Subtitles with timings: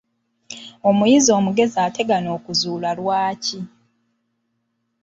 [0.89, 3.59] Omuyizi omugezi ategana okuzuula Lwaki?